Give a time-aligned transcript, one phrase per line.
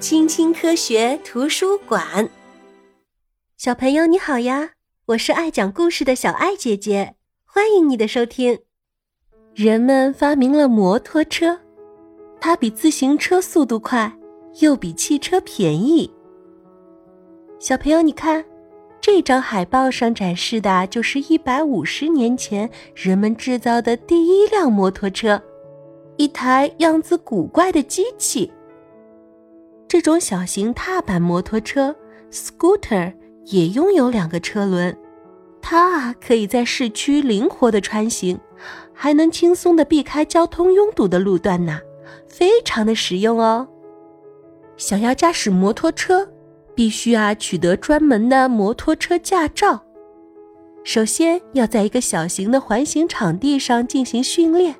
[0.00, 2.28] 青青科学图书馆，
[3.56, 4.70] 小朋友你好呀！
[5.06, 8.60] 我是爱讲故事的小爱姐姐，欢迎你的收听。
[9.56, 11.58] 人们发明了摩托车，
[12.40, 14.16] 它比自行车速度快，
[14.60, 16.08] 又比汽车便宜。
[17.58, 18.44] 小朋友，你看，
[19.00, 25.42] 这张海报上展示的就是一百五十年前人们制造的第一辆摩托车，
[26.18, 28.48] 一台样子古怪的机器。
[29.88, 31.96] 这种小型踏板摩托车
[32.30, 33.10] （scooter）
[33.46, 34.94] 也拥有两个车轮，
[35.62, 38.38] 它啊可以在市区灵活的穿行，
[38.92, 41.80] 还能轻松的避开交通拥堵的路段呢，
[42.28, 43.66] 非常的实用哦。
[44.76, 46.28] 想要驾驶摩托车，
[46.74, 49.82] 必须啊取得专门的摩托车驾照，
[50.84, 54.76] 首先要在一个小型的环形场地上进行训练。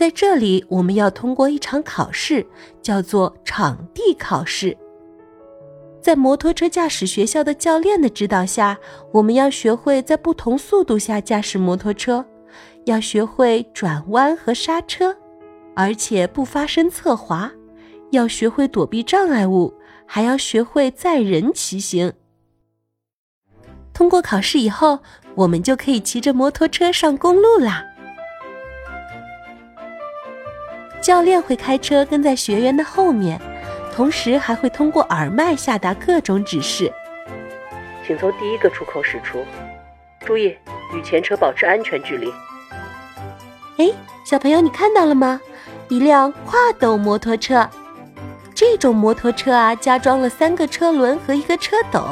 [0.00, 2.46] 在这里，我们要通过一场考试，
[2.80, 4.74] 叫做场地考试。
[6.00, 8.78] 在摩托车驾驶学校的教练的指导下，
[9.12, 12.24] 我们要学会在不同速度下驾驶摩托车，
[12.86, 15.14] 要学会转弯和刹车，
[15.76, 17.52] 而且不发生侧滑，
[18.10, 19.74] 要学会躲避障碍物，
[20.06, 22.10] 还要学会载人骑行。
[23.92, 25.00] 通过考试以后，
[25.34, 27.84] 我们就可以骑着摩托车上公路啦。
[31.00, 33.40] 教练会开车跟在学员的后面，
[33.92, 36.92] 同时还会通过耳麦下达各种指示。
[38.06, 39.44] 请从第一个出口驶出，
[40.24, 40.56] 注意
[40.94, 42.32] 与前车保持安全距离。
[43.78, 43.90] 哎，
[44.24, 45.40] 小朋友，你看到了吗？
[45.88, 47.68] 一辆跨斗摩托车。
[48.54, 52.04] 这种摩托车啊，加装了三个车轮和一个车斗，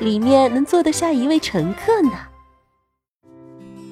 [0.00, 2.10] 里面能坐得下一位乘客呢。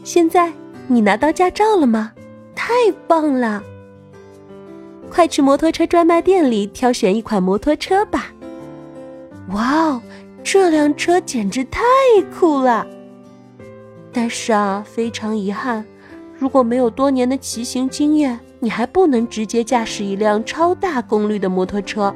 [0.05, 0.53] 现在
[0.87, 2.12] 你拿到驾照了吗？
[2.55, 2.75] 太
[3.09, 3.62] 棒了！
[5.17, 8.27] 快去摩托车专卖店里挑选一款摩托车吧！
[9.48, 10.03] 哇哦，
[10.45, 11.81] 这辆车简直太
[12.39, 12.86] 酷了！
[14.12, 15.83] 但是啊，非常遗憾，
[16.39, 22.14] 如果没有多年的骑行经验，你还不能直接驾驶一辆超大功率的摩托车。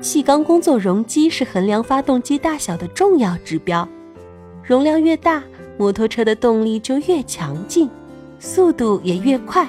[0.00, 3.88] 气缸工作容积是衡量发动机大小的重要指标，
[4.62, 5.42] 容量越大，
[5.76, 7.90] 摩托车的动力就越强劲，
[8.38, 9.68] 速度也越快。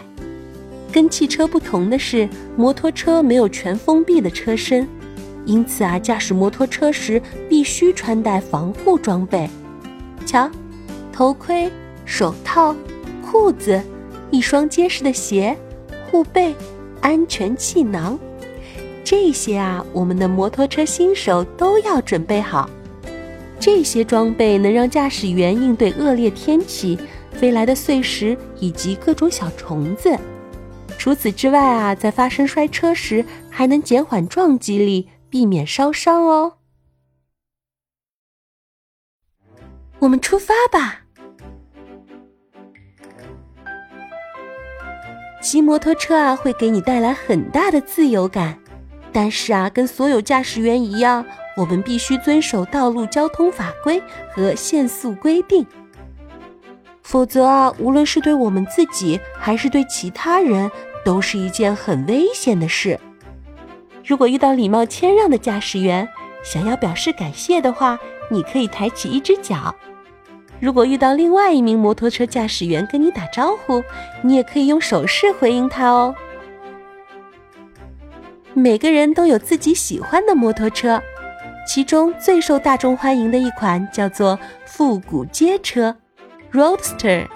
[0.92, 2.28] 跟汽车不同的是，
[2.58, 4.88] 摩托车没有全封闭的车身，
[5.46, 9.48] 因此啊，驾驶摩托车时必须穿戴防护装备。
[10.26, 10.50] 瞧，
[11.12, 11.72] 头盔、
[12.06, 12.76] 手套、
[13.22, 13.82] 裤子、
[14.32, 15.56] 一双结实的鞋、
[16.10, 16.56] 护背、
[17.02, 18.18] 安全气囊，
[19.04, 22.70] 这些啊，我们的摩托车新手都要准备好。
[23.60, 26.98] 这些装备能让驾驶员应对恶劣天气、
[27.34, 30.18] 飞来的碎石以及各种小虫子。
[31.00, 36.58] 除此之外啊，在发生摔车时，还能减缓撞击力，避免烧伤哦。
[40.00, 41.06] 我们出发吧！
[45.42, 48.60] 骑摩托车啊，会给你带来很大的自由感，
[49.14, 54.04] 但是啊，跟所有驾驶员一样，我们必须遵守道路交通法规
[54.36, 55.66] 和限速规定，
[57.04, 60.70] 否则啊，无论是对我们自己还是对其他人。
[61.06, 63.00] 都是一件很危险的事。
[64.06, 66.08] 如果遇到礼貌谦让的驾驶员，
[66.44, 68.00] 想要表示感谢的话，
[68.30, 69.74] 你可以抬起一只脚；
[70.60, 73.84] 如果遇到另外一名摩托车驾驶员跟你打招呼，
[74.22, 76.16] 你也可以用手势回应他哦。
[78.54, 81.02] 每个人都有自己喜欢的摩托车，
[81.68, 85.96] 其中最受大众欢迎的一款叫做复古街车
[86.52, 87.28] （Roadster），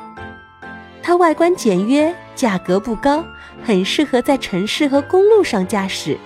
[1.03, 3.23] 它外观简约，价格不高。
[3.65, 6.17] 很适合在城市和公路上驾驶。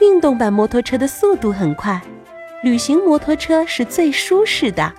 [0.00, 2.00] 运动版摩托车的速度很快，
[2.62, 4.92] 旅行摩托车是最舒适的。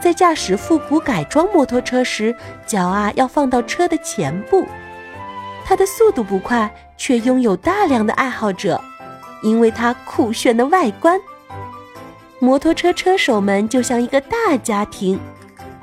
[0.00, 2.34] 在驾驶复古改装摩托车时，
[2.66, 4.66] 脚啊要放到车的前部。
[5.64, 8.80] 它的速度不快，却拥有大量的爱好者，
[9.42, 11.18] 因为它酷炫的外观。
[12.38, 15.18] 摩托车车手们就像一个大家庭，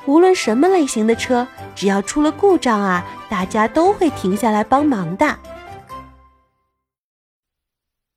[0.06, 1.48] 无论什么类型的车。
[1.74, 5.26] 只要出了故障啊，大家都会停下来帮忙的。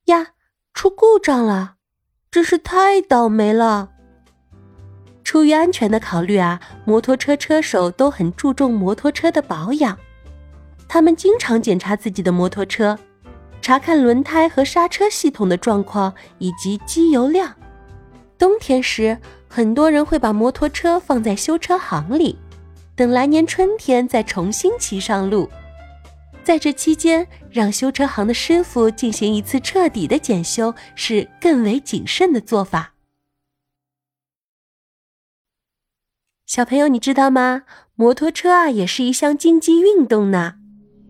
[0.07, 0.33] 呀，
[0.73, 1.77] 出故障了，
[2.33, 3.91] 真是太倒霉了。
[5.23, 9.97] 出于安全的考虑啊，摩托车车手都很注重摩托车的保养，
[10.89, 12.99] 他们经常检查自己的摩托车，
[13.63, 17.55] 查看轮胎和刹车系统的状况以及机油量。
[18.37, 19.17] 冬天时，
[19.47, 22.37] 很多人会把摩托车放在修车行里。
[22.97, 25.51] 等来年春天再重新骑上路。
[26.45, 32.93] 在这期间，让修车行的师傅进行一次彻底的检修是更为谨慎的做法。
[36.47, 37.63] 小朋友，你知道吗？
[37.97, 40.57] 摩托车啊，也是一项竞技运动呢，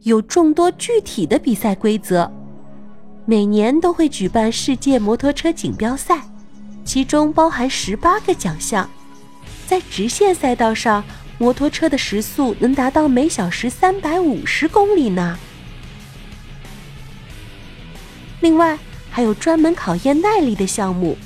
[0.03, 2.33] 有众多具体的比赛规则。
[3.27, 6.23] 每年都会举办世界摩托车锦标赛，
[6.85, 8.89] 其中包含十八个奖项。
[9.67, 11.05] 在直线赛道上。
[11.39, 15.39] 摩托车的时速能达到每小时三百五十公里呢。
[18.41, 18.79] 另外，
[19.11, 21.17] 还有专门考验耐力的项目，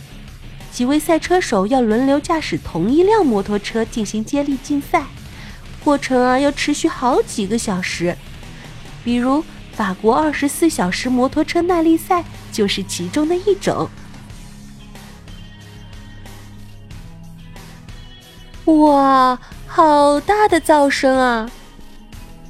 [0.70, 5.04] 几位赛车手要轮流驾驶同一辆摩托车进行接力竞赛，
[5.84, 8.16] 过程啊要持续好几个小时。
[9.04, 13.88] 比如，法国二十四小时摩托车耐力赛就是其中的一种。
[18.66, 19.38] 哇！
[19.78, 21.48] 好大的噪声啊！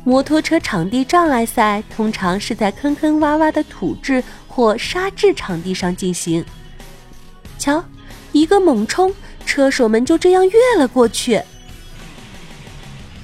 [0.02, 6.42] 摩托车场地障碍赛通常是在坑坑洼洼的土质或沙质场地上进行。
[7.58, 7.84] 瞧，
[8.32, 9.14] 一个猛冲，
[9.44, 11.42] 车手们就这样越了过去。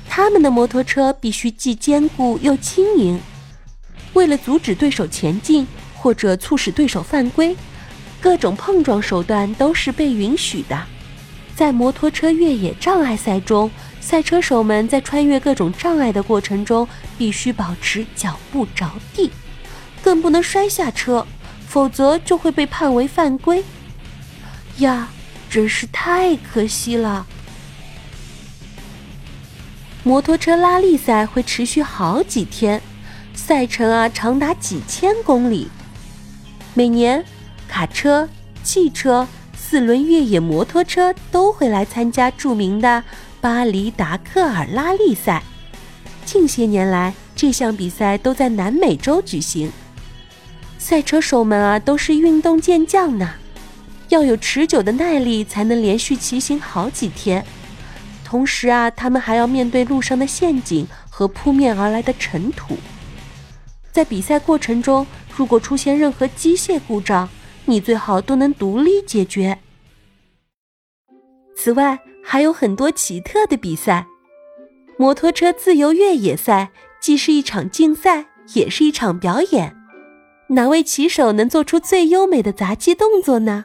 [0.07, 3.19] 他们的摩托车必须既坚固又轻盈。
[4.13, 7.57] 为了阻止对手前进或者促使对手犯规，
[8.21, 10.79] 各种碰撞手段都是被允许的。
[11.57, 13.71] 在摩托车越野障碍赛中，
[14.05, 16.87] 赛车手们在穿越各种障碍的过程中，
[17.17, 19.31] 必须保持脚不着地，
[20.03, 21.27] 更不能摔下车，
[21.67, 23.65] 否则就会被判为犯规。
[24.77, 25.09] 呀，
[25.49, 27.27] 真是太可惜了！
[30.03, 32.83] 摩托车拉力赛会持续好几天，
[33.33, 35.71] 赛程啊长达几千公里。
[36.75, 37.25] 每年，
[37.67, 38.29] 卡车、
[38.63, 39.27] 汽车。
[39.57, 43.03] 四轮越野摩托车都会来参加著名的
[43.45, 45.43] 巴黎达克尔拉力赛。
[46.25, 49.71] 近些年来，这项比赛都在南美洲举行。
[50.79, 53.35] 赛车手们啊，都是运动健将呢，
[54.09, 57.45] 要有持久的耐力才能连续骑行好几天。
[58.25, 62.79] 同时啊，他们还要面对路上的陷阱和扑面而来的尘土。
[63.93, 65.07] 在比赛过程中，
[65.37, 67.29] 如果出现任何机械故障，
[67.67, 69.59] 你最好都能独立解决。
[71.55, 74.07] 此外，还有很多奇特的比赛。
[74.97, 79.77] 摩托车自由越野赛既是一场竞赛，也是一场表演。
[80.49, 83.65] 哪位骑手能做出最优美的杂技动作呢？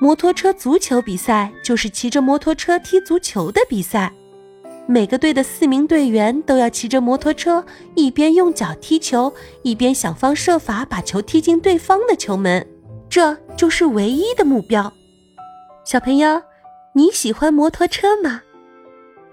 [0.00, 4.12] 摩托车足球比赛就是骑着摩托车踢足球的比赛。
[4.86, 7.64] 每个队的四名队员都要骑着摩托车，
[7.94, 12.66] 一边用脚踢球，一边想方设法把球踢进对方的球门。
[13.08, 14.92] 这就是唯一的目标。
[15.84, 16.42] 小朋友。
[16.94, 18.42] 你喜欢摩托车吗？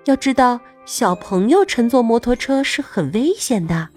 [0.05, 3.89] 要知道，小朋友乘坐摩托车是很危险的。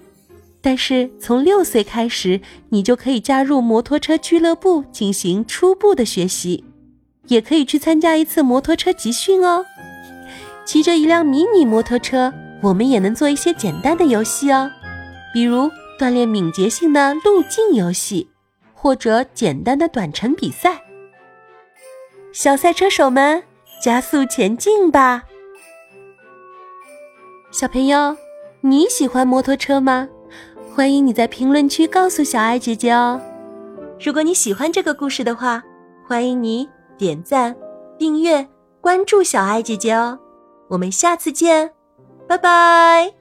[0.61, 2.41] 但是从六岁开始，
[2.71, 6.65] 你就可以加入摩托车俱乐部进行初步的学习，
[7.27, 9.65] 也可以去参加一次摩托车集训哦。
[10.65, 12.33] 骑着一辆迷你摩托车，
[12.63, 14.71] 我们也能做一些简单的游戏哦，
[15.33, 18.29] 比如锻炼敏捷性的路径游戏，
[18.75, 20.83] 或者简单的短程比赛。
[22.33, 23.43] 小赛车手们。
[23.81, 25.23] 加速前进吧，
[27.51, 28.17] 小朋友，
[28.61, 30.09] 你喜欢摩托车吗？
[30.75, 33.21] 欢迎你在评论区告诉小爱姐姐哦。
[34.01, 35.63] 如果你喜欢这个故事的话，
[36.07, 37.55] 欢迎你点赞、
[37.99, 38.47] 订阅、
[38.81, 40.19] 关注小爱姐姐哦。
[40.69, 41.73] 我们下次见，
[42.27, 43.18] 拜拜。